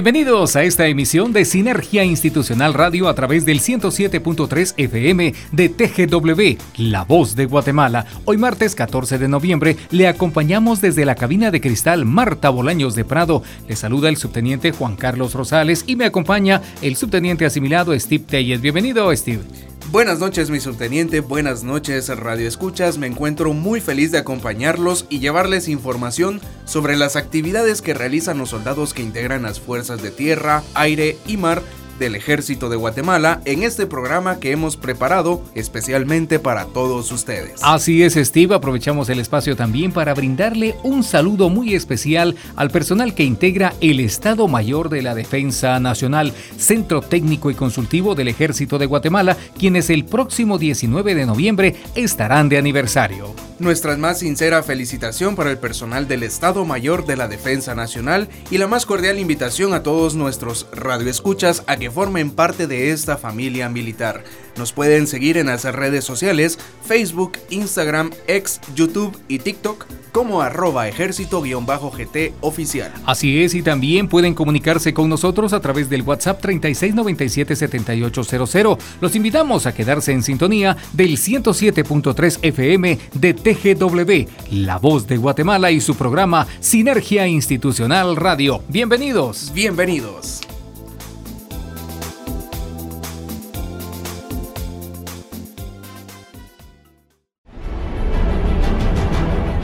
[0.00, 6.62] Bienvenidos a esta emisión de Sinergia Institucional Radio a través del 107.3 FM de TGW,
[6.76, 8.06] La Voz de Guatemala.
[8.24, 13.04] Hoy martes 14 de noviembre le acompañamos desde la cabina de cristal Marta Bolaños de
[13.04, 13.42] Prado.
[13.66, 18.60] Le saluda el subteniente Juan Carlos Rosales y me acompaña el subteniente asimilado Steve Telles.
[18.60, 19.67] Bienvenido, Steve.
[19.90, 21.20] Buenas noches, mi subteniente.
[21.20, 22.98] Buenas noches, Radio Escuchas.
[22.98, 28.50] Me encuentro muy feliz de acompañarlos y llevarles información sobre las actividades que realizan los
[28.50, 31.62] soldados que integran las fuerzas de tierra, aire y mar
[31.98, 37.60] del Ejército de Guatemala en este programa que hemos preparado especialmente para todos ustedes.
[37.62, 38.54] Así es, Steve.
[38.54, 44.00] Aprovechamos el espacio también para brindarle un saludo muy especial al personal que integra el
[44.00, 49.90] Estado Mayor de la Defensa Nacional, Centro Técnico y Consultivo del Ejército de Guatemala, quienes
[49.90, 53.34] el próximo 19 de noviembre estarán de aniversario.
[53.58, 58.58] Nuestra más sincera felicitación para el personal del Estado Mayor de la Defensa Nacional y
[58.58, 63.68] la más cordial invitación a todos nuestros radioescuchas a que formen parte de esta familia
[63.68, 64.24] militar.
[64.56, 70.88] Nos pueden seguir en las redes sociales, Facebook, Instagram, X, YouTube y TikTok como arroba
[70.88, 72.92] ejército-gt oficial.
[73.06, 78.78] Así es, y también pueden comunicarse con nosotros a través del WhatsApp 3697-7800.
[79.00, 85.70] Los invitamos a quedarse en sintonía del 107.3 FM de TGW, La Voz de Guatemala
[85.70, 88.64] y su programa Sinergia Institucional Radio.
[88.68, 89.52] Bienvenidos.
[89.54, 90.40] Bienvenidos.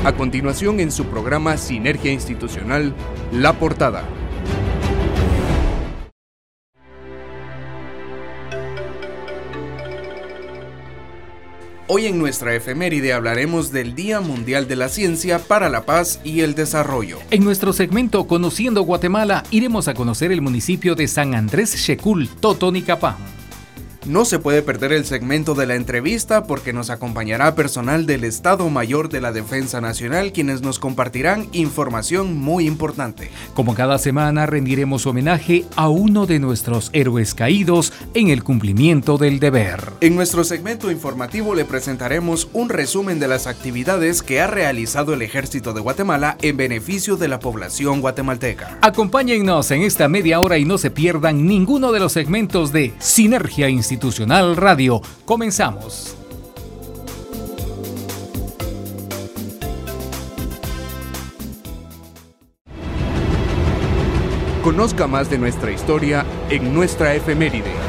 [0.05, 2.94] A continuación en su programa Sinergia Institucional,
[3.33, 4.05] La Portada.
[11.86, 16.40] Hoy en nuestra efeméride hablaremos del Día Mundial de la Ciencia para la Paz y
[16.40, 17.17] el Desarrollo.
[17.30, 23.17] En nuestro segmento Conociendo Guatemala iremos a conocer el municipio de San Andrés Checul, Totonicapán.
[24.07, 28.69] No se puede perder el segmento de la entrevista porque nos acompañará personal del Estado
[28.69, 33.31] Mayor de la Defensa Nacional quienes nos compartirán información muy importante.
[33.55, 39.41] Como cada semana rendiremos homenaje a uno de nuestros héroes caídos en el cumplimiento del
[39.41, 39.95] deber.
[40.03, 45.23] En nuestro segmento informativo le presentaremos un resumen de las actividades que ha realizado el
[45.23, 48.77] Ejército de Guatemala en beneficio de la población guatemalteca.
[48.83, 53.71] Acompáñennos en esta media hora y no se pierdan ninguno de los segmentos de Sinergia
[53.71, 55.00] Institucional Institucional Radio.
[55.24, 56.16] Comenzamos.
[64.64, 67.83] Conozca más de nuestra historia en nuestra efeméride.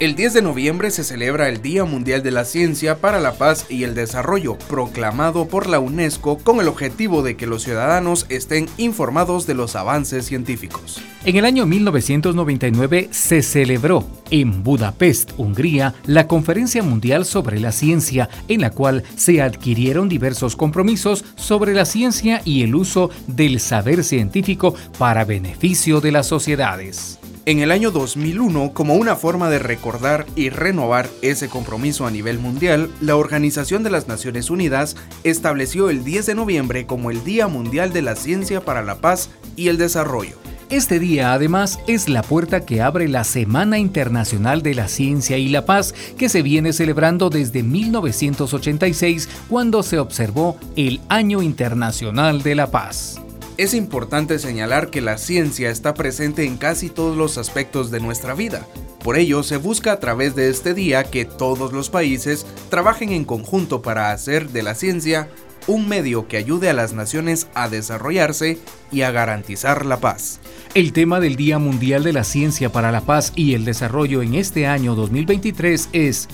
[0.00, 3.66] El 10 de noviembre se celebra el Día Mundial de la Ciencia para la Paz
[3.68, 8.68] y el Desarrollo, proclamado por la UNESCO con el objetivo de que los ciudadanos estén
[8.76, 11.02] informados de los avances científicos.
[11.24, 18.28] En el año 1999 se celebró en Budapest, Hungría, la Conferencia Mundial sobre la Ciencia,
[18.46, 24.04] en la cual se adquirieron diversos compromisos sobre la ciencia y el uso del saber
[24.04, 30.26] científico para beneficio de las sociedades en el año 2001 como una forma de recordar
[30.36, 36.04] y renovar ese compromiso a nivel mundial, la Organización de las Naciones Unidas estableció el
[36.04, 39.78] 10 de noviembre como el Día Mundial de la Ciencia para la Paz y el
[39.78, 40.36] Desarrollo.
[40.68, 45.48] Este día además es la puerta que abre la Semana Internacional de la Ciencia y
[45.48, 52.54] la Paz que se viene celebrando desde 1986 cuando se observó el Año Internacional de
[52.56, 53.22] la Paz.
[53.58, 58.34] Es importante señalar que la ciencia está presente en casi todos los aspectos de nuestra
[58.34, 58.64] vida.
[59.02, 63.24] Por ello, se busca a través de este día que todos los países trabajen en
[63.24, 65.28] conjunto para hacer de la ciencia
[65.66, 68.58] un medio que ayude a las naciones a desarrollarse
[68.92, 70.38] y a garantizar la paz.
[70.74, 74.34] El tema del Día Mundial de la Ciencia para la Paz y el Desarrollo en
[74.34, 76.28] este año 2023 es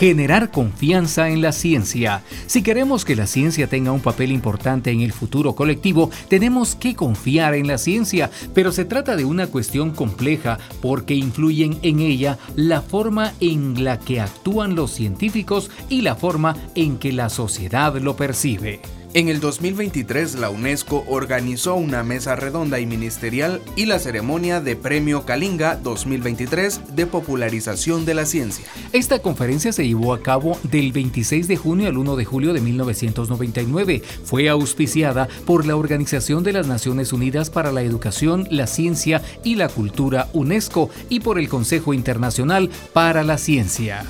[0.00, 2.22] generar confianza en la ciencia.
[2.46, 6.94] Si queremos que la ciencia tenga un papel importante en el futuro colectivo, tenemos que
[6.94, 12.38] confiar en la ciencia, pero se trata de una cuestión compleja porque influyen en ella
[12.56, 17.94] la forma en la que actúan los científicos y la forma en que la sociedad
[17.98, 18.80] lo percibe.
[19.12, 24.76] En el 2023, la UNESCO organizó una mesa redonda y ministerial y la ceremonia de
[24.76, 28.66] Premio Kalinga 2023 de popularización de la ciencia.
[28.92, 32.60] Esta conferencia se llevó a cabo del 26 de junio al 1 de julio de
[32.60, 34.00] 1999.
[34.22, 39.56] Fue auspiciada por la Organización de las Naciones Unidas para la Educación, la Ciencia y
[39.56, 44.04] la Cultura UNESCO y por el Consejo Internacional para la Ciencia.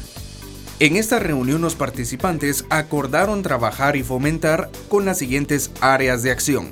[0.81, 6.71] En esta reunión los participantes acordaron trabajar y fomentar con las siguientes áreas de acción.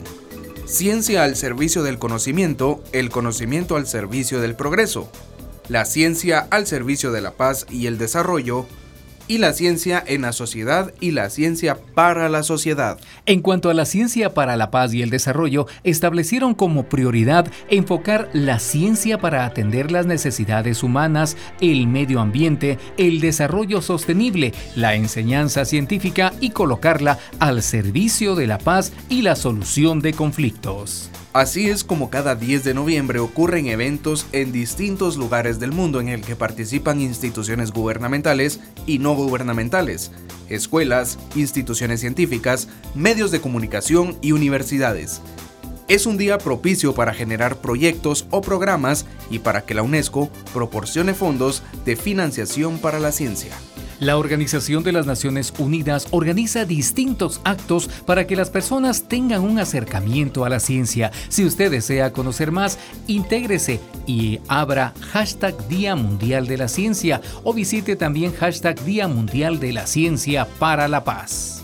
[0.65, 5.13] Ciencia al servicio del conocimiento, el conocimiento al servicio del progreso,
[5.69, 8.67] la ciencia al servicio de la paz y el desarrollo,
[9.29, 12.99] y la ciencia en la sociedad y la ciencia para la sociedad.
[13.27, 18.29] En cuanto a la ciencia para la paz y el desarrollo, establecieron como prioridad enfocar
[18.33, 25.65] la ciencia para atender las necesidades humanas, el medio ambiente, el desarrollo sostenible, la enseñanza
[25.65, 31.11] científica y colocarla al servicio de la paz y la solución de conflictos.
[31.35, 36.09] Así es como cada 10 de noviembre ocurren eventos en distintos lugares del mundo en
[36.09, 40.11] el que participan instituciones gubernamentales y no gubernamentales,
[40.49, 45.21] escuelas, instituciones científicas, medios de comunicación y universidades.
[45.87, 51.13] Es un día propicio para generar proyectos o programas y para que la UNESCO proporcione
[51.13, 53.55] fondos de financiación para la ciencia.
[54.00, 59.59] La Organización de las Naciones Unidas organiza distintos actos para que las personas tengan un
[59.59, 61.11] acercamiento a la ciencia.
[61.29, 62.79] Si usted desea conocer más,
[63.09, 69.59] intégrese y abra hashtag Día Mundial de la Ciencia o visite también hashtag Día Mundial
[69.59, 71.58] de la Ciencia para la Paz.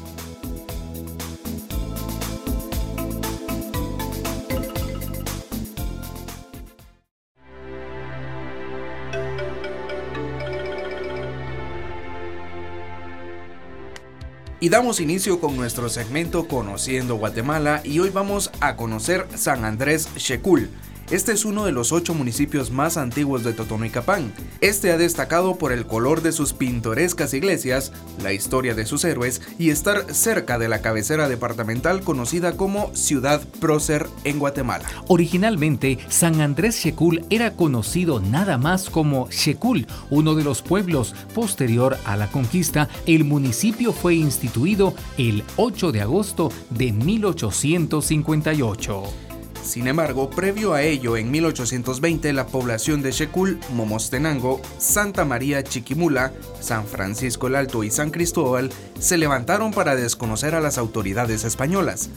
[14.60, 20.08] Y damos inicio con nuestro segmento Conociendo Guatemala y hoy vamos a conocer San Andrés
[20.16, 20.70] Shekul,
[21.10, 24.32] este es uno de los ocho municipios más antiguos de Totonicapán.
[24.60, 27.92] Este ha destacado por el color de sus pintorescas iglesias,
[28.22, 33.42] la historia de sus héroes y estar cerca de la cabecera departamental conocida como Ciudad
[33.60, 34.88] Prócer en Guatemala.
[35.08, 41.14] Originalmente, San Andrés Shekul era conocido nada más como Shekul, uno de los pueblos.
[41.34, 49.23] Posterior a la conquista, el municipio fue instituido el 8 de agosto de 1858.
[49.64, 56.32] Sin embargo, previo a ello, en 1820, la población de Shekul, Momostenango, Santa María Chiquimula,
[56.61, 62.11] San Francisco el Alto y San Cristóbal se levantaron para desconocer a las autoridades españolas,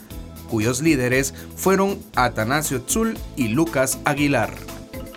[0.50, 4.52] cuyos líderes fueron Atanasio Tzul y Lucas Aguilar.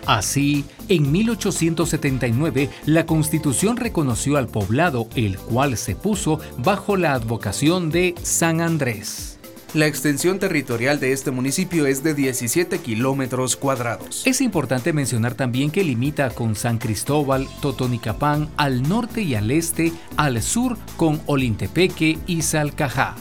[0.06, 7.90] Así, en 1879, la Constitución reconoció al poblado, el cual se puso bajo la advocación
[7.90, 9.31] de San Andrés.
[9.74, 14.22] La extensión territorial de este municipio es de 17 kilómetros cuadrados.
[14.26, 19.94] Es importante mencionar también que limita con San Cristóbal, Totonicapán, al norte y al este,
[20.18, 23.14] al sur con Olintepeque y Salcajá.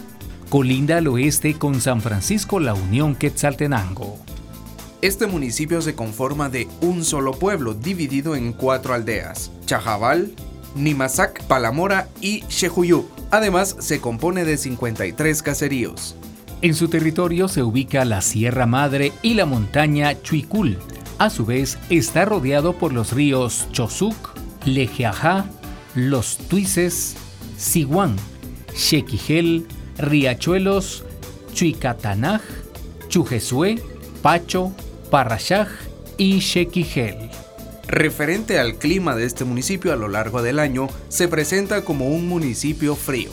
[0.49, 4.19] Colinda al oeste con San Francisco La Unión Quetzaltenango.
[5.01, 10.33] Este municipio se conforma de un solo pueblo dividido en cuatro aldeas, Chajabal,
[10.75, 13.05] Nimasac, Palamora y Xejuyú.
[13.31, 16.17] Además, se compone de 53 caseríos.
[16.61, 20.77] En su territorio se ubica la Sierra Madre y la montaña Chuicul.
[21.17, 25.45] A su vez, está rodeado por los ríos Chosuc, Lejeajá,
[25.95, 27.15] Los Tuices,
[27.57, 28.15] Siguán,
[28.75, 29.65] Chequijel,
[29.97, 31.03] Riachuelos,
[31.51, 32.41] Chuicatanaj,
[33.07, 33.81] Chujesue,
[34.21, 34.71] Pacho,
[35.09, 35.67] Parrachaj
[36.17, 37.31] y Chequijel.
[37.87, 42.27] Referente al clima de este municipio a lo largo del año, se presenta como un
[42.27, 43.31] municipio frío.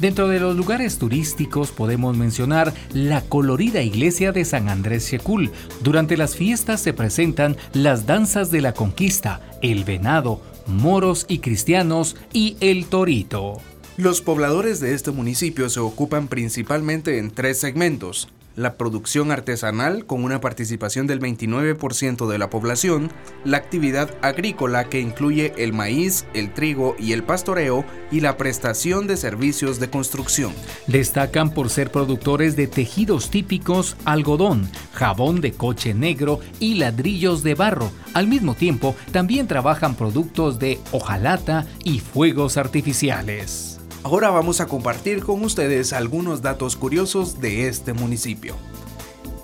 [0.00, 5.50] Dentro de los lugares turísticos podemos mencionar la colorida iglesia de San Andrés Shekul.
[5.82, 12.16] Durante las fiestas se presentan las danzas de la conquista, el venado, moros y cristianos
[12.32, 13.60] y el torito.
[13.96, 18.28] Los pobladores de este municipio se ocupan principalmente en tres segmentos,
[18.58, 23.10] la producción artesanal con una participación del 29% de la población,
[23.44, 29.06] la actividad agrícola que incluye el maíz, el trigo y el pastoreo y la prestación
[29.06, 30.52] de servicios de construcción.
[30.88, 37.54] Destacan por ser productores de tejidos típicos, algodón, jabón de coche negro y ladrillos de
[37.54, 37.92] barro.
[38.12, 43.77] Al mismo tiempo, también trabajan productos de hojalata y fuegos artificiales.
[44.10, 48.54] Ahora vamos a compartir con ustedes algunos datos curiosos de este municipio.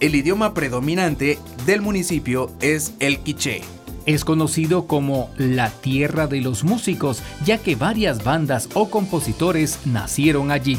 [0.00, 3.60] El idioma predominante del municipio es el quiché.
[4.06, 10.50] Es conocido como la tierra de los músicos, ya que varias bandas o compositores nacieron
[10.50, 10.78] allí.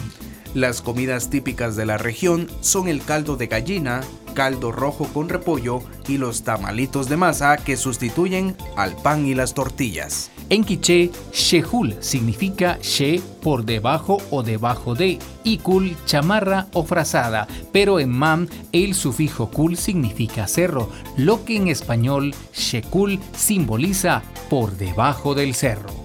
[0.56, 4.02] Las comidas típicas de la región son el caldo de gallina,
[4.34, 9.54] caldo rojo con repollo y los tamalitos de masa que sustituyen al pan y las
[9.54, 10.32] tortillas.
[10.50, 17.48] En quiché, shehul significa she por debajo o debajo de y kul chamarra o frazada,
[17.72, 24.78] pero en mam el sufijo kul significa cerro, lo que en español shekul simboliza por
[24.78, 26.05] debajo del cerro.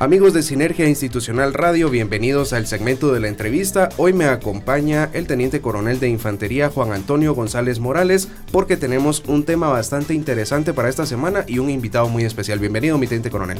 [0.00, 3.90] Amigos de Sinergia Institucional Radio, bienvenidos al segmento de la entrevista.
[3.98, 9.44] Hoy me acompaña el teniente coronel de infantería Juan Antonio González Morales porque tenemos un
[9.44, 12.58] tema bastante interesante para esta semana y un invitado muy especial.
[12.58, 13.58] Bienvenido, mi teniente coronel.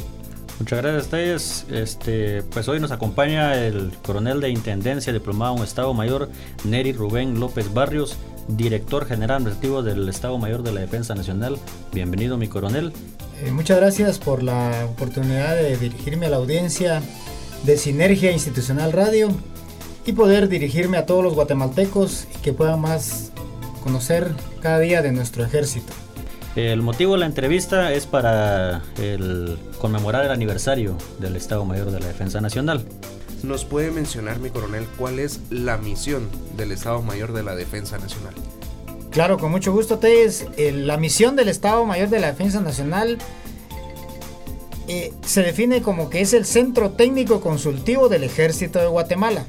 [0.57, 1.65] Muchas gracias a ustedes.
[1.69, 6.27] Este, pues hoy nos acompaña el coronel de Intendencia diplomado en Estado Mayor,
[6.63, 8.17] Neri Rubén López Barrios,
[8.47, 11.59] director general administrativo del Estado Mayor de la Defensa Nacional.
[11.93, 12.93] Bienvenido, mi coronel.
[13.43, 17.01] Eh, muchas gracias por la oportunidad de dirigirme a la audiencia
[17.63, 19.29] de Sinergia Institucional Radio
[20.05, 23.31] y poder dirigirme a todos los guatemaltecos y que puedan más
[23.83, 24.31] conocer
[24.61, 25.91] cada día de nuestro ejército.
[26.55, 31.99] El motivo de la entrevista es para el conmemorar el aniversario del Estado Mayor de
[31.99, 32.85] la Defensa Nacional.
[33.41, 37.97] ¿Nos puede mencionar, mi coronel, cuál es la misión del Estado Mayor de la Defensa
[37.97, 38.35] Nacional?
[39.11, 40.45] Claro, con mucho gusto, Tess.
[40.57, 43.17] la misión del Estado Mayor de la Defensa Nacional
[44.87, 49.45] eh, se define como que es el Centro Técnico Consultivo del Ejército de Guatemala,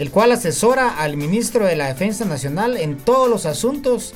[0.00, 4.14] el cual asesora al ministro de la Defensa Nacional en todos los asuntos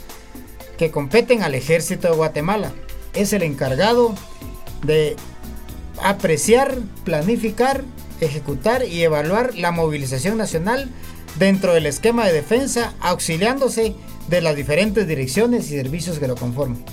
[0.78, 2.72] que competen al Ejército de Guatemala.
[3.14, 4.16] Es el encargado
[4.84, 5.14] de
[6.02, 7.84] apreciar, planificar,
[8.20, 10.90] ejecutar y evaluar la movilización nacional
[11.38, 13.94] dentro del esquema de defensa, auxiliándose
[14.28, 16.84] de las diferentes direcciones y servicios que lo conforman.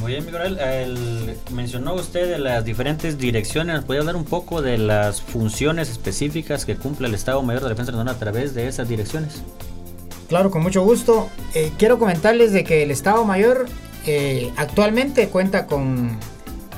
[0.00, 1.36] Muy bien, Miguel.
[1.52, 3.74] mencionó usted de las diferentes direcciones.
[3.74, 7.70] ¿Nos podría hablar un poco de las funciones específicas que cumple el Estado Mayor de
[7.70, 9.42] Defensa Nacional a través de esas direcciones?
[10.28, 11.28] Claro, con mucho gusto.
[11.54, 13.66] Eh, quiero comentarles de que el Estado Mayor
[14.06, 16.16] eh, actualmente cuenta con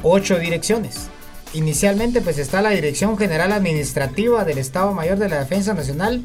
[0.03, 1.09] ocho direcciones.
[1.53, 6.23] Inicialmente pues está la Dirección General Administrativa del Estado Mayor de la Defensa Nacional,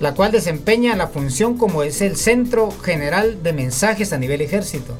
[0.00, 4.96] la cual desempeña la función como es el Centro General de Mensajes a nivel ejército,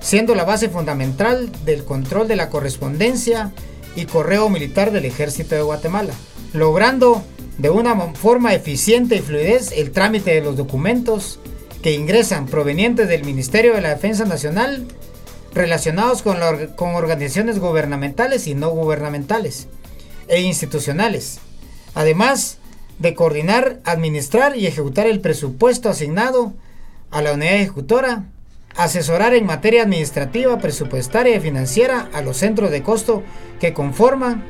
[0.00, 3.52] siendo la base fundamental del control de la correspondencia
[3.94, 6.12] y correo militar del ejército de Guatemala,
[6.52, 7.22] logrando
[7.56, 11.38] de una forma eficiente y fluidez el trámite de los documentos
[11.80, 14.86] que ingresan provenientes del Ministerio de la Defensa Nacional
[15.54, 16.36] relacionados con,
[16.74, 19.68] con organizaciones gubernamentales y no gubernamentales
[20.26, 21.38] e institucionales.
[21.94, 22.58] Además,
[22.98, 26.54] de coordinar, administrar y ejecutar el presupuesto asignado
[27.10, 28.24] a la unidad ejecutora,
[28.76, 33.22] asesorar en materia administrativa, presupuestaria y financiera a los centros de costo
[33.60, 34.44] que conforman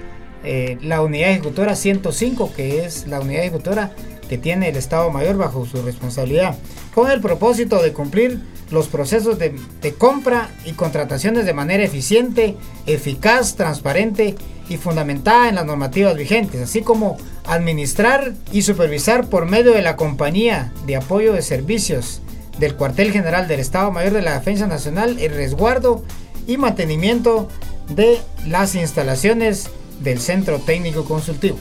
[0.44, 3.92] eh, la unidad ejecutora 105, que es la unidad ejecutora
[4.28, 6.56] que tiene el Estado Mayor bajo su responsabilidad,
[6.94, 8.40] con el propósito de cumplir
[8.70, 9.54] los procesos de,
[9.96, 12.56] compra y contrataciones de manera eficiente,
[12.86, 14.34] eficaz, transparente
[14.68, 17.16] y fundamentada en las normativas vigentes, así como
[17.46, 22.22] administrar y supervisar por medio de la Compañía de Apoyo de Servicios
[22.58, 26.02] del Cuartel General del Estado Mayor de la Defensa Nacional el resguardo
[26.46, 27.48] y mantenimiento
[27.88, 31.58] de las instalaciones del Centro Técnico Consultivo.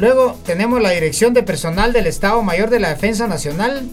[0.00, 3.86] Luego tenemos la Dirección de Personal del Estado Mayor de la Defensa Nacional,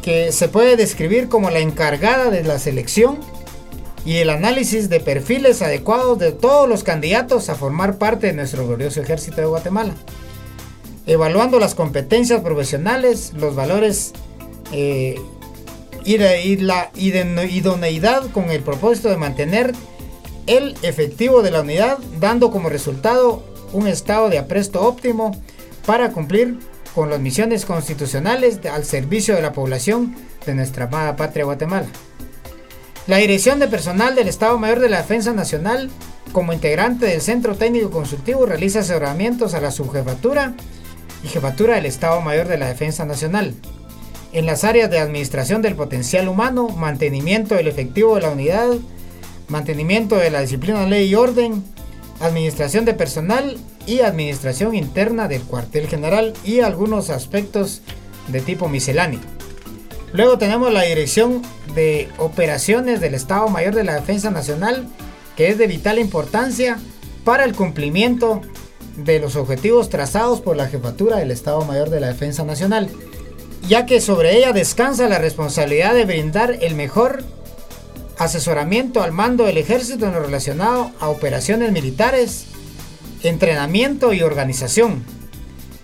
[0.00, 3.18] que se puede describir como la encargada de la selección
[4.06, 8.66] y el análisis de perfiles adecuados de todos los candidatos a formar parte de nuestro
[8.66, 9.92] glorioso ejército de Guatemala,
[11.06, 14.14] evaluando las competencias profesionales, los valores
[14.72, 15.16] eh,
[16.06, 19.74] y, la idoneidad con el propósito de mantener
[20.46, 25.32] el efectivo de la unidad, dando como resultado un estado de apresto óptimo
[25.86, 26.58] para cumplir
[26.94, 31.86] con las misiones constitucionales al servicio de la población de nuestra amada patria Guatemala.
[33.06, 35.90] La Dirección de Personal del Estado Mayor de la Defensa Nacional,
[36.32, 40.54] como integrante del Centro Técnico Consultivo, realiza asesoramientos a la subjefatura
[41.24, 43.54] y jefatura del Estado Mayor de la Defensa Nacional
[44.32, 48.68] en las áreas de administración del potencial humano, mantenimiento del efectivo de la unidad,
[49.48, 51.64] mantenimiento de la disciplina, ley y orden,
[52.20, 53.56] administración de personal
[53.86, 57.82] y administración interna del cuartel general y algunos aspectos
[58.28, 59.20] de tipo misceláneo.
[60.12, 61.42] Luego tenemos la Dirección
[61.74, 64.88] de Operaciones del Estado Mayor de la Defensa Nacional,
[65.36, 66.78] que es de vital importancia
[67.24, 68.40] para el cumplimiento
[68.96, 72.88] de los objetivos trazados por la Jefatura del Estado Mayor de la Defensa Nacional,
[73.68, 77.22] ya que sobre ella descansa la responsabilidad de brindar el mejor
[78.18, 82.46] asesoramiento al mando del ejército en lo relacionado a operaciones militares,
[83.22, 85.04] entrenamiento y organización,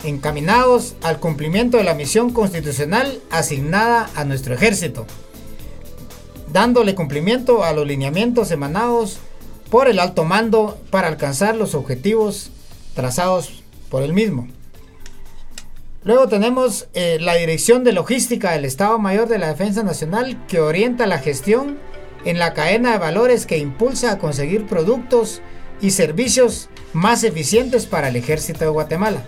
[0.03, 5.07] encaminados al cumplimiento de la misión constitucional asignada a nuestro ejército,
[6.53, 9.19] dándole cumplimiento a los lineamientos emanados
[9.71, 12.51] por el alto mando para alcanzar los objetivos
[12.95, 14.49] trazados por el mismo.
[16.05, 20.61] Luego tenemos eh, la Dirección de Logística del Estado Mayor de la Defensa Nacional que
[20.61, 21.79] orienta la gestión
[22.25, 25.43] en la cadena de valores que impulsa a conseguir productos
[25.81, 29.27] y servicios más eficientes para el ejército de Guatemala,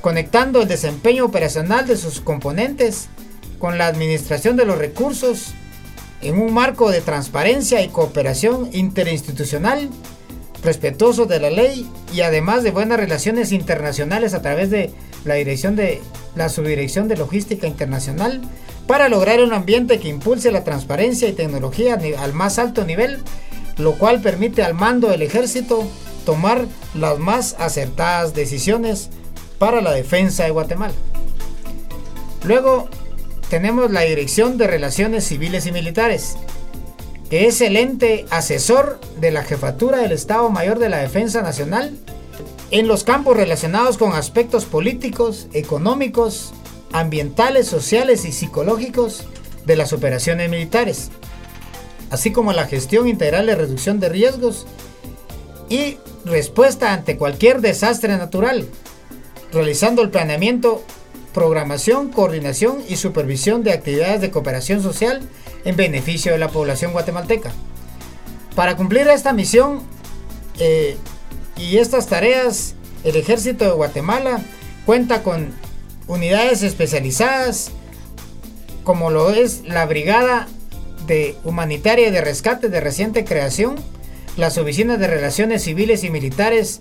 [0.00, 3.08] conectando el desempeño operacional de sus componentes
[3.58, 5.54] con la administración de los recursos
[6.20, 9.88] en un marco de transparencia y cooperación interinstitucional,
[10.64, 14.90] respetuoso de la ley y además de buenas relaciones internacionales a través de
[15.24, 16.00] la dirección de
[16.34, 18.40] la subdirección de logística internacional
[18.86, 23.22] para lograr un ambiente que impulse la transparencia y tecnología al más alto nivel,
[23.78, 25.86] lo cual permite al mando del ejército
[26.24, 29.10] tomar las más acertadas decisiones
[29.58, 30.94] para la defensa de Guatemala.
[32.44, 32.88] Luego
[33.48, 36.36] tenemos la Dirección de Relaciones Civiles y Militares,
[37.30, 41.96] es el ente asesor de la Jefatura del Estado Mayor de la Defensa Nacional
[42.70, 46.52] en los campos relacionados con aspectos políticos, económicos,
[46.92, 49.24] ambientales, sociales y psicológicos
[49.64, 51.10] de las operaciones militares,
[52.10, 54.66] así como la gestión integral de reducción de riesgos
[55.68, 58.66] y respuesta ante cualquier desastre natural,
[59.52, 60.82] realizando el planeamiento
[61.34, 65.20] programación, coordinación y supervisión de actividades de cooperación social
[65.64, 67.52] en beneficio de la población guatemalteca.
[68.54, 69.82] Para cumplir esta misión
[70.60, 70.96] eh,
[71.56, 74.40] y estas tareas, el ejército de Guatemala
[74.86, 75.52] cuenta con
[76.06, 77.72] unidades especializadas
[78.84, 80.46] como lo es la Brigada
[81.06, 83.76] de Humanitaria y de Rescate de reciente creación,
[84.36, 86.80] las oficinas de relaciones civiles y militares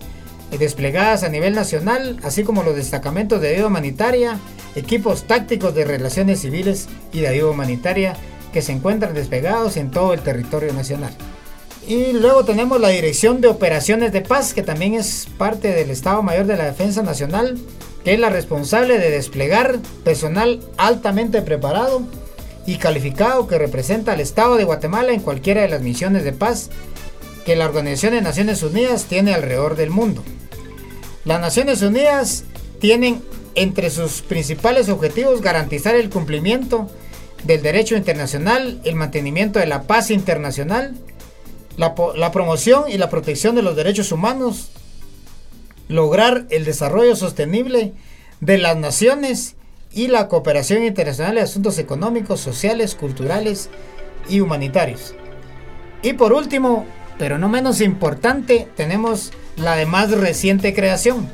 [0.57, 4.39] desplegadas a nivel nacional, así como los destacamentos de ayuda humanitaria,
[4.75, 8.15] equipos tácticos de relaciones civiles y de ayuda humanitaria
[8.51, 11.13] que se encuentran desplegados en todo el territorio nacional.
[11.85, 16.23] Y luego tenemos la Dirección de Operaciones de Paz, que también es parte del Estado
[16.23, 17.57] Mayor de la Defensa Nacional,
[18.05, 22.03] que es la responsable de desplegar personal altamente preparado
[22.65, 26.69] y calificado que representa al Estado de Guatemala en cualquiera de las misiones de paz
[27.45, 30.23] que la Organización de Naciones Unidas tiene alrededor del mundo.
[31.25, 32.43] Las Naciones Unidas
[32.79, 33.21] tienen
[33.55, 36.89] entre sus principales objetivos garantizar el cumplimiento
[37.45, 40.95] del derecho internacional, el mantenimiento de la paz internacional,
[41.77, 41.95] la,
[42.31, 44.71] promoción y la protección de los derechos humanos,
[45.87, 47.93] lograr el desarrollo sostenible
[48.41, 49.55] de las naciones
[49.93, 53.69] y la cooperación internacional en asuntos económicos, sociales, culturales
[54.27, 55.15] y humanitarios.
[56.01, 56.85] Y por último,
[57.17, 61.27] pero no menos importante, tenemos la de más reciente creación,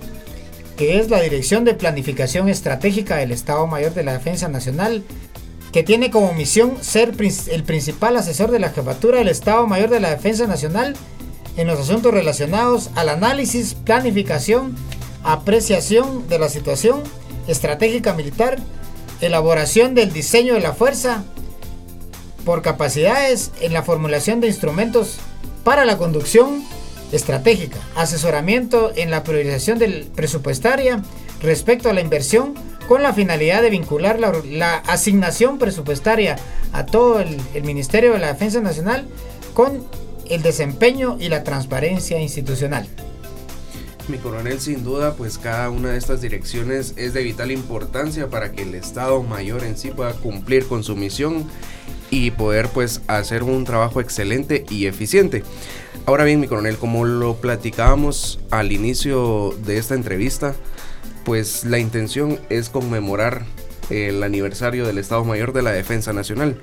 [0.77, 5.03] que es la Dirección de Planificación Estratégica del Estado Mayor de la Defensa Nacional,
[5.71, 7.13] que tiene como misión ser
[7.47, 10.95] el principal asesor de la Jefatura del Estado Mayor de la Defensa Nacional
[11.58, 14.75] en los asuntos relacionados al análisis, planificación,
[15.23, 17.03] apreciación de la situación
[17.47, 18.58] estratégica militar,
[19.21, 21.23] elaboración del diseño de la fuerza
[22.45, 25.17] por capacidades en la formulación de instrumentos
[25.63, 26.63] para la conducción
[27.12, 31.02] estratégica, asesoramiento en la priorización del presupuestaria
[31.41, 32.54] respecto a la inversión
[32.88, 36.38] con la finalidad de vincular la, asignación presupuestaria
[36.74, 39.08] a todo el, el Ministerio de la Defensa Nacional
[39.54, 39.84] con
[40.30, 42.88] el desempeño y la transparencia institucional.
[44.08, 48.52] Mi coronel, sin duda, pues cada una de estas direcciones es de vital importancia para
[48.52, 51.45] que el Estado Mayor en sí pueda cumplir con su misión
[52.12, 55.43] y poder pues hacer un trabajo excelente y eficiente.
[56.06, 60.56] Ahora bien, mi coronel, como lo platicábamos al inicio de esta entrevista,
[61.24, 63.45] pues la intención es conmemorar
[63.89, 66.58] el aniversario del Estado Mayor de la Defensa Nacional.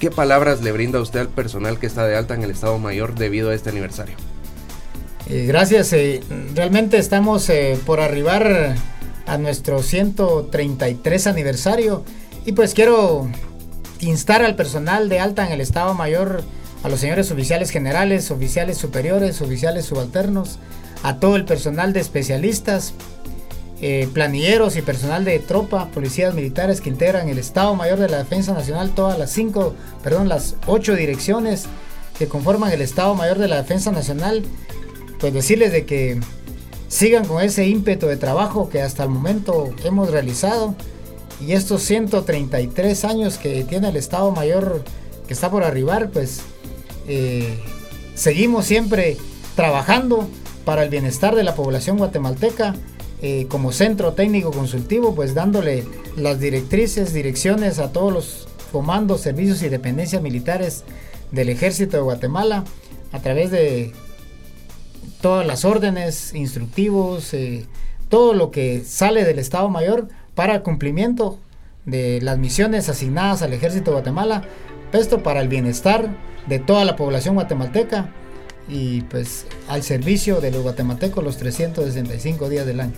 [0.00, 3.14] ¿Qué palabras le brinda usted al personal que está de alta en el Estado Mayor
[3.14, 4.16] debido a este aniversario?
[5.28, 5.92] Eh, gracias.
[5.92, 6.20] Eh,
[6.54, 8.74] realmente estamos eh, por arribar
[9.26, 12.04] a nuestro 133 aniversario
[12.44, 13.30] y pues quiero
[14.02, 16.42] instar al personal de alta en el Estado Mayor
[16.82, 20.58] a los señores oficiales generales, oficiales superiores, oficiales subalternos,
[21.04, 22.94] a todo el personal de especialistas,
[23.80, 28.18] eh, planilleros y personal de tropa, policías militares que integran el Estado Mayor de la
[28.18, 31.66] Defensa Nacional, todas las cinco, perdón, las ocho direcciones
[32.18, 34.42] que conforman el Estado Mayor de la Defensa Nacional,
[35.20, 36.20] pues decirles de que
[36.88, 40.74] sigan con ese ímpetu de trabajo que hasta el momento hemos realizado
[41.46, 44.84] y estos 133 años que tiene el Estado Mayor
[45.26, 46.42] que está por arribar, pues
[47.08, 47.58] eh,
[48.14, 49.16] seguimos siempre
[49.56, 50.28] trabajando
[50.64, 52.74] para el bienestar de la población guatemalteca
[53.20, 55.84] eh, como centro técnico consultivo, pues dándole
[56.16, 60.84] las directrices, direcciones a todos los comandos, servicios y dependencias militares
[61.30, 62.64] del ejército de Guatemala
[63.12, 63.92] a través de
[65.20, 67.66] todas las órdenes, instructivos, eh,
[68.08, 71.38] todo lo que sale del Estado Mayor para el cumplimiento
[71.84, 74.44] de las misiones asignadas al ejército de Guatemala,
[74.92, 76.08] esto para el bienestar
[76.46, 78.10] de toda la población guatemalteca
[78.68, 82.94] y pues al servicio de los guatemaltecos los 365 días del año.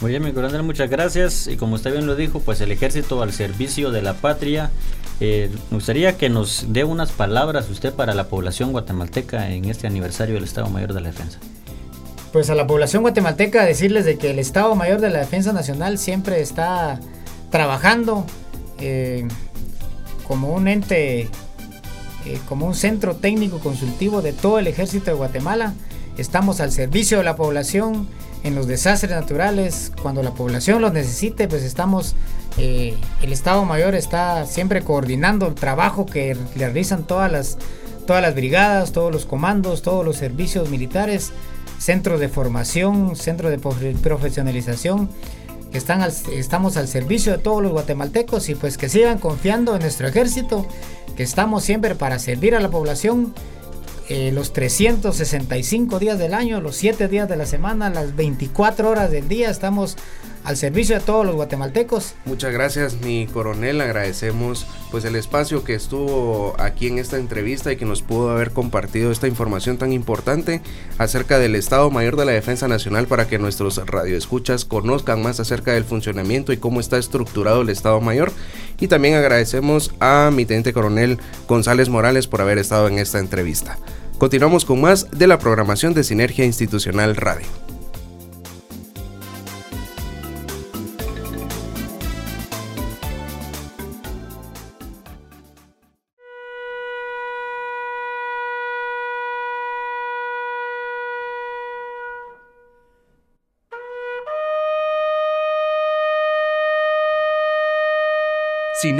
[0.00, 1.46] Muy bien, mi coronel, muchas gracias.
[1.46, 4.70] Y como usted bien lo dijo, pues el ejército al servicio de la patria.
[5.20, 9.86] Eh, me gustaría que nos dé unas palabras usted para la población guatemalteca en este
[9.86, 11.38] aniversario del Estado Mayor de la Defensa.
[12.32, 15.98] Pues a la población guatemalteca decirles de que el Estado Mayor de la Defensa Nacional
[15.98, 17.00] siempre está
[17.50, 18.24] trabajando
[18.78, 19.26] eh,
[20.28, 21.28] como un ente
[22.26, 25.72] eh, como un centro técnico consultivo de todo el ejército de Guatemala.
[26.18, 28.06] Estamos al servicio de la población
[28.42, 32.14] en los desastres naturales, cuando la población los necesite, pues estamos,
[32.58, 37.58] eh, el Estado Mayor está siempre coordinando el trabajo que realizan todas las,
[38.06, 41.32] todas las brigadas, todos los comandos, todos los servicios militares,
[41.80, 45.08] centros de formación, centros de profesionalización
[45.72, 50.08] están estamos al servicio de todos los guatemaltecos y pues que sigan confiando en nuestro
[50.08, 50.66] ejército,
[51.16, 53.34] que estamos siempre para servir a la población
[54.08, 59.10] eh, los 365 días del año, los 7 días de la semana, las 24 horas
[59.10, 59.96] del día, estamos
[60.44, 62.14] al servicio de todos los guatemaltecos.
[62.24, 67.76] Muchas gracias mi coronel, agradecemos pues el espacio que estuvo aquí en esta entrevista y
[67.76, 70.60] que nos pudo haber compartido esta información tan importante
[70.98, 75.72] acerca del Estado Mayor de la Defensa Nacional para que nuestros radioescuchas conozcan más acerca
[75.72, 78.32] del funcionamiento y cómo está estructurado el Estado Mayor.
[78.78, 83.78] Y también agradecemos a mi teniente coronel González Morales por haber estado en esta entrevista.
[84.18, 87.69] Continuamos con más de la programación de Sinergia Institucional Radio.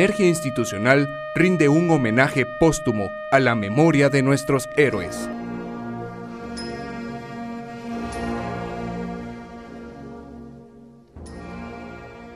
[0.01, 5.29] Sinergia Institucional rinde un homenaje póstumo a la memoria de nuestros héroes.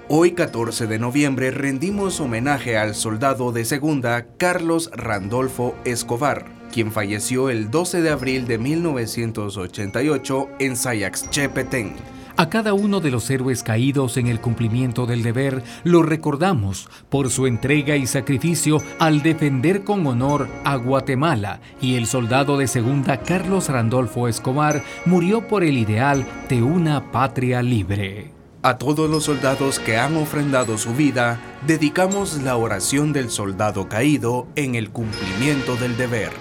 [0.08, 7.48] Hoy 14 de noviembre rendimos homenaje al soldado de segunda Carlos Randolfo Escobar, quien falleció
[7.48, 11.94] el 12 de abril de 1988 en Sayaxchepetén.
[12.36, 17.30] A cada uno de los héroes caídos en el cumplimiento del deber lo recordamos por
[17.30, 23.20] su entrega y sacrificio al defender con honor a Guatemala y el soldado de segunda
[23.20, 28.32] Carlos Randolfo Escobar murió por el ideal de una patria libre.
[28.62, 34.48] A todos los soldados que han ofrendado su vida, dedicamos la oración del soldado caído
[34.56, 36.32] en el cumplimiento del deber.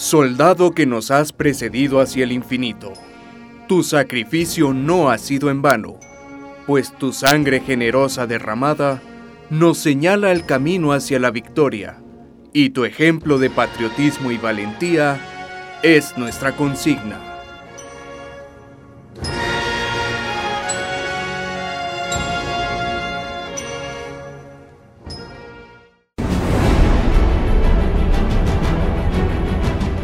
[0.00, 2.94] Soldado que nos has precedido hacia el infinito,
[3.68, 6.00] tu sacrificio no ha sido en vano,
[6.66, 9.02] pues tu sangre generosa derramada
[9.50, 11.98] nos señala el camino hacia la victoria,
[12.54, 15.20] y tu ejemplo de patriotismo y valentía
[15.82, 17.29] es nuestra consigna.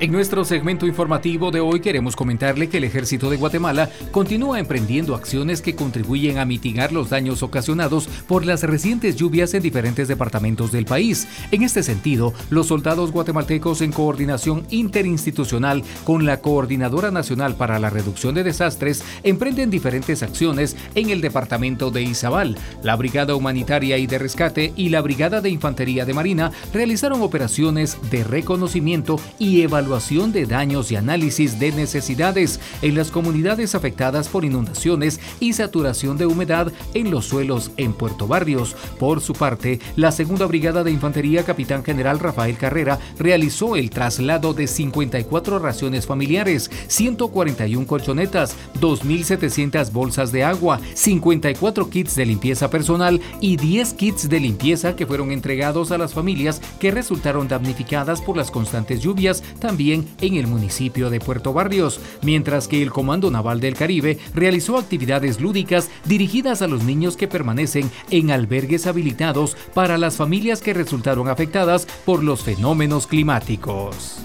[0.00, 5.16] En nuestro segmento informativo de hoy queremos comentarle que el ejército de Guatemala continúa emprendiendo
[5.16, 10.70] acciones que contribuyen a mitigar los daños ocasionados por las recientes lluvias en diferentes departamentos
[10.70, 11.26] del país.
[11.50, 17.90] En este sentido, los soldados guatemaltecos en coordinación interinstitucional con la Coordinadora Nacional para la
[17.90, 22.56] Reducción de Desastres emprenden diferentes acciones en el departamento de Izabal.
[22.84, 27.98] La Brigada Humanitaria y de Rescate y la Brigada de Infantería de Marina realizaron operaciones
[28.12, 34.28] de reconocimiento y evaluación evaluación de daños y análisis de necesidades en las comunidades afectadas
[34.28, 38.76] por inundaciones y saturación de humedad en los suelos en Puerto Barrios.
[38.98, 44.52] Por su parte, la Segunda Brigada de Infantería Capitán General Rafael Carrera realizó el traslado
[44.52, 53.22] de 54 raciones familiares, 141 colchonetas, 2.700 bolsas de agua, 54 kits de limpieza personal
[53.40, 58.36] y 10 kits de limpieza que fueron entregados a las familias que resultaron damnificadas por
[58.36, 63.60] las constantes lluvias, también en el municipio de Puerto Barrios, mientras que el Comando Naval
[63.60, 69.96] del Caribe realizó actividades lúdicas dirigidas a los niños que permanecen en albergues habilitados para
[69.96, 74.18] las familias que resultaron afectadas por los fenómenos climáticos.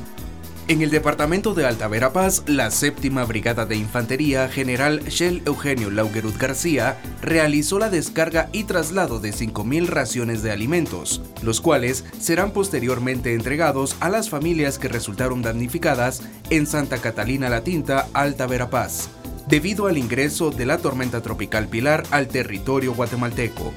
[0.69, 6.36] En el departamento de Alta Verapaz, la séptima brigada de infantería general Shell Eugenio Laugerud
[6.39, 13.34] García realizó la descarga y traslado de 5.000 raciones de alimentos, los cuales serán posteriormente
[13.34, 19.10] entregados a las familias que resultaron damnificadas en Santa Catalina La Tinta, Alta Verapaz,
[19.49, 23.73] debido al ingreso de la tormenta tropical Pilar al territorio guatemalteco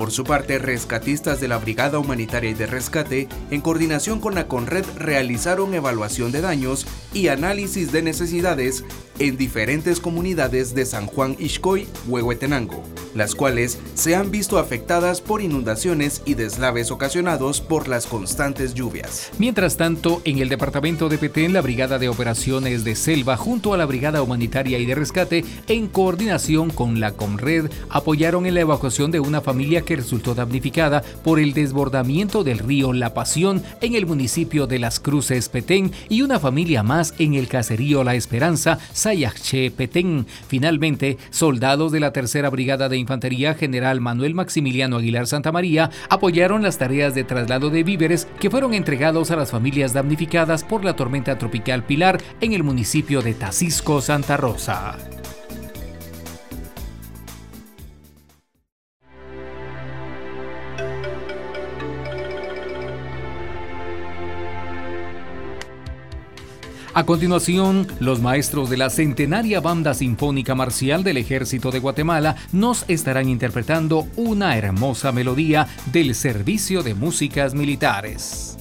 [0.00, 4.48] por su parte, rescatistas de la Brigada Humanitaria y de Rescate, en coordinación con la
[4.48, 8.82] CONRED, realizaron evaluación de daños y análisis de necesidades
[9.20, 12.82] en diferentes comunidades de San Juan Ixcoy, Huehuetenango,
[13.14, 19.30] las cuales se han visto afectadas por inundaciones y deslaves ocasionados por las constantes lluvias.
[19.38, 23.76] Mientras tanto, en el departamento de Petén, la Brigada de Operaciones de Selva, junto a
[23.76, 29.10] la Brigada Humanitaria y de Rescate, en coordinación con la CONRED, apoyaron en la evacuación
[29.10, 34.06] de una familia que resultó damnificada por el desbordamiento del río La Pasión en el
[34.06, 38.78] municipio de Las Cruces, Petén, y una familia más en el caserío La Esperanza,
[39.76, 40.26] Petén.
[40.48, 46.62] Finalmente, soldados de la Tercera Brigada de Infantería General Manuel Maximiliano Aguilar Santa María apoyaron
[46.62, 50.96] las tareas de traslado de víveres que fueron entregados a las familias damnificadas por la
[50.96, 54.96] tormenta tropical Pilar en el municipio de Tacisco, Santa Rosa.
[66.92, 72.84] A continuación, los maestros de la centenaria Banda Sinfónica Marcial del Ejército de Guatemala nos
[72.88, 78.59] estarán interpretando una hermosa melodía del Servicio de Músicas Militares.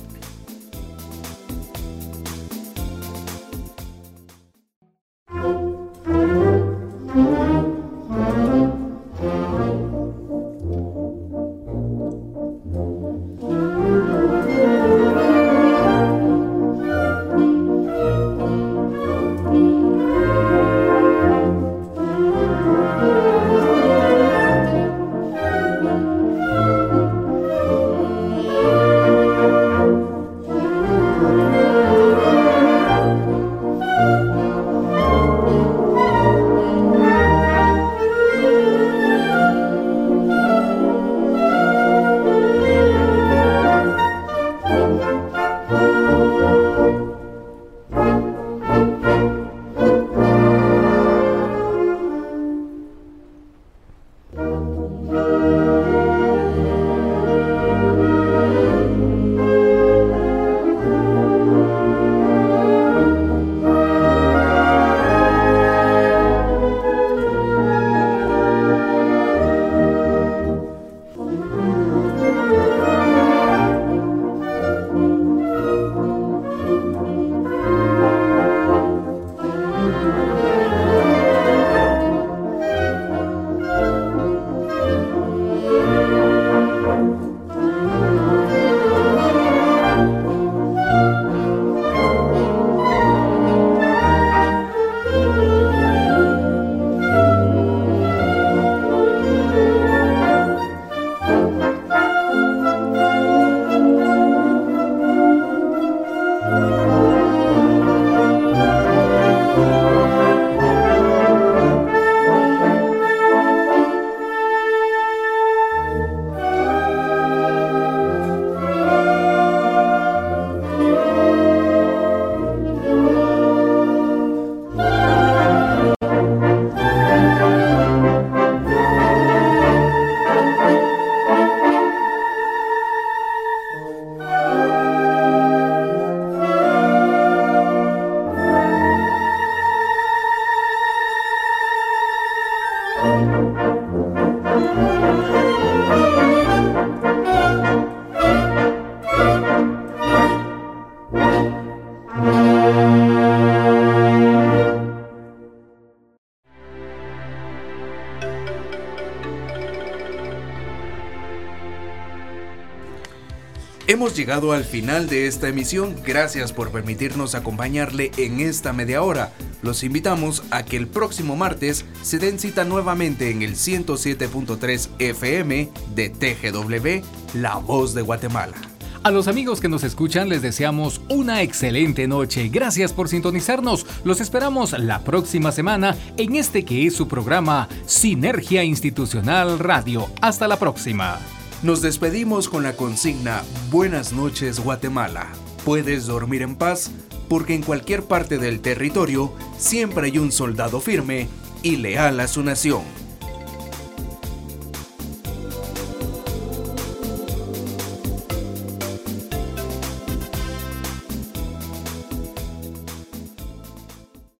[163.89, 165.95] Hemos llegado al final de esta emisión.
[166.05, 169.33] Gracias por permitirnos acompañarle en esta media hora.
[169.63, 175.69] Los invitamos a que el próximo martes se den cita nuevamente en el 107.3 FM
[175.95, 178.53] de TGW, La Voz de Guatemala.
[179.01, 182.47] A los amigos que nos escuchan les deseamos una excelente noche.
[182.49, 183.87] Gracias por sintonizarnos.
[184.03, 190.11] Los esperamos la próxima semana en este que es su programa Sinergia Institucional Radio.
[190.21, 191.19] Hasta la próxima.
[191.61, 195.27] Nos despedimos con la consigna Buenas noches Guatemala.
[195.65, 196.89] Puedes dormir en paz
[197.27, 201.27] porque en cualquier parte del territorio siempre hay un soldado firme
[201.61, 202.83] y leal a su nación.